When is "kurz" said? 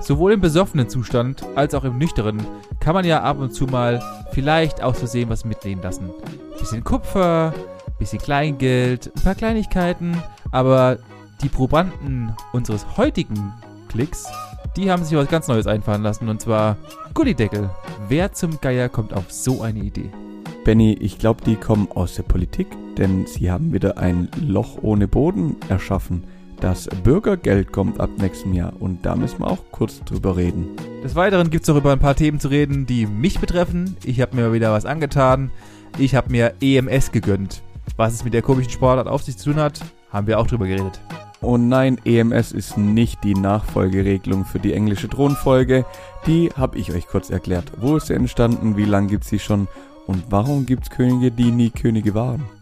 29.70-30.04, 47.06-47.30